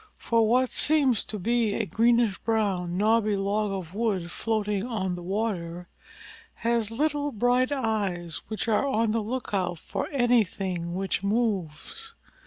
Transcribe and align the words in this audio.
For 0.17 0.49
what 0.49 0.71
seems 0.71 1.23
to 1.25 1.37
be 1.37 1.75
a 1.75 1.85
greenish 1.85 2.39
brown, 2.39 2.97
knobby 2.97 3.35
log 3.35 3.71
of 3.71 3.93
wood 3.93 4.31
floating 4.31 4.83
on 4.83 5.13
the 5.13 5.21
water, 5.21 5.89
has 6.65 6.89
little 6.89 7.31
bright 7.31 7.71
eyes 7.71 8.41
which 8.47 8.67
are 8.67 8.87
on 8.87 9.11
the 9.11 9.21
lookout 9.21 9.77
for 9.77 10.09
anything 10.11 10.95
which 10.95 11.21
moves. 11.21 12.15